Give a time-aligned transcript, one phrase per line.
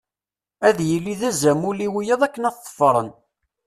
[0.67, 3.09] Ad yili d azamul i wiyaḍ akken ad t-ḍefren.